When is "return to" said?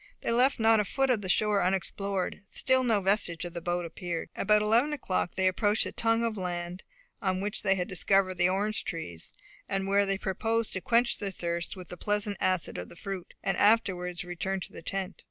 14.27-14.73